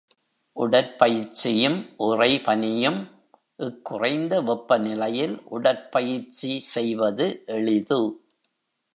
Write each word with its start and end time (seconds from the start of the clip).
உடற்பயிற்சியும் 0.57 1.75
உறைபனியும் 1.99 2.97
இக்குறைந்த 3.59 4.41
வெப்ப 4.41 4.77
நிலையில் 4.77 5.35
உடற்பயிற்சி 5.49 6.59
செய்வது 6.71 7.27
எளிது. 7.45 8.01